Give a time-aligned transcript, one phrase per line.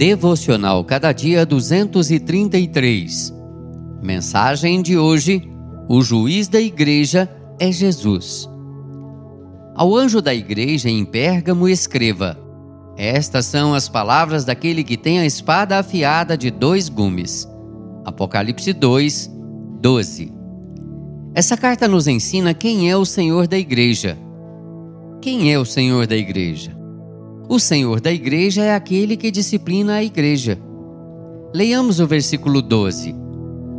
[0.00, 3.34] Devocional Cada Dia 233.
[4.02, 5.46] Mensagem de hoje:
[5.90, 8.48] O juiz da igreja é Jesus.
[9.74, 12.38] Ao anjo da igreja em Pérgamo, escreva:
[12.96, 17.46] Estas são as palavras daquele que tem a espada afiada de dois gumes.
[18.02, 19.30] Apocalipse 2,
[19.82, 20.32] 12.
[21.34, 24.16] Essa carta nos ensina quem é o Senhor da igreja.
[25.20, 26.79] Quem é o Senhor da igreja?
[27.50, 30.56] O Senhor da igreja é aquele que disciplina a igreja.
[31.52, 33.12] Leiamos o versículo 12.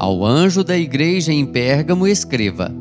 [0.00, 2.74] Ao anjo da igreja em Pérgamo escreva: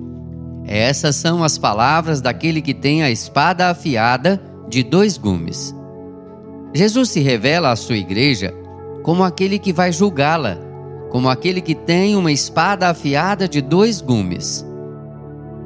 [0.65, 5.71] Essas são as palavras daquele que tem a espada afiada de dois gumes.
[6.73, 8.51] Jesus se revela à sua igreja
[9.03, 10.57] como aquele que vai julgá-la,
[11.11, 14.65] como aquele que tem uma espada afiada de dois gumes.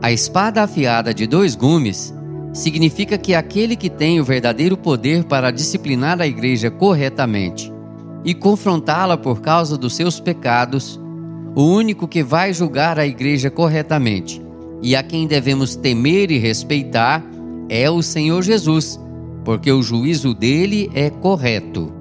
[0.02, 2.14] A espada afiada de dois gumes
[2.56, 7.72] significa que aquele que tem o verdadeiro poder para disciplinar a igreja corretamente
[8.24, 10.98] e confrontá-la por causa dos seus pecados,
[11.54, 14.42] o único que vai julgar a igreja corretamente
[14.82, 17.22] e a quem devemos temer e respeitar
[17.68, 18.98] é o Senhor Jesus,
[19.44, 21.92] porque o juízo dele é correto.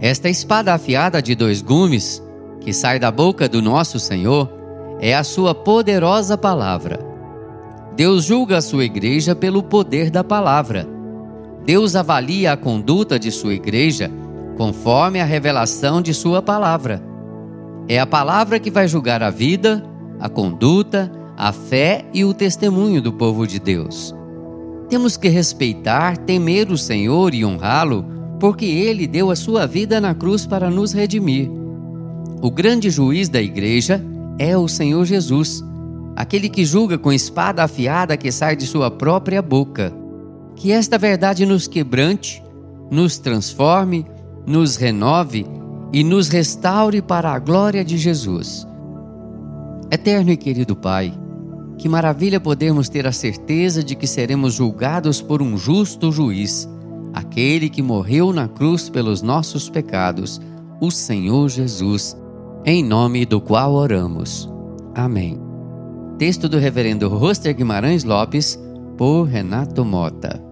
[0.00, 2.22] Esta espada afiada de dois gumes,
[2.60, 4.48] que sai da boca do nosso Senhor,
[5.00, 7.09] é a sua poderosa palavra
[7.96, 10.88] Deus julga a sua igreja pelo poder da palavra.
[11.64, 14.10] Deus avalia a conduta de sua igreja
[14.56, 17.02] conforme a revelação de sua palavra.
[17.88, 19.82] É a palavra que vai julgar a vida,
[20.18, 24.14] a conduta, a fé e o testemunho do povo de Deus.
[24.88, 28.04] Temos que respeitar, temer o Senhor e honrá-lo,
[28.38, 31.50] porque ele deu a sua vida na cruz para nos redimir.
[32.42, 34.02] O grande juiz da igreja
[34.38, 35.62] é o Senhor Jesus
[36.20, 39.90] aquele que julga com espada afiada que sai de sua própria boca.
[40.54, 42.42] Que esta verdade nos quebrante,
[42.90, 44.04] nos transforme,
[44.46, 45.46] nos renove
[45.90, 48.66] e nos restaure para a glória de Jesus.
[49.90, 51.18] Eterno e querido Pai,
[51.78, 56.68] que maravilha podermos ter a certeza de que seremos julgados por um justo juiz,
[57.14, 60.38] aquele que morreu na cruz pelos nossos pecados,
[60.82, 62.14] o Senhor Jesus,
[62.62, 64.50] em nome do qual oramos.
[64.94, 65.49] Amém.
[66.20, 68.58] Texto do Reverendo Roster Guimarães Lopes,
[68.98, 70.49] por Renato Mota.